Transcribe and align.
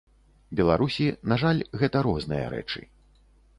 Беларусі, 0.59 1.05
на 1.35 1.37
жаль, 1.45 1.61
гэта 1.83 1.97
розныя 2.09 2.45
рэчы. 2.57 2.79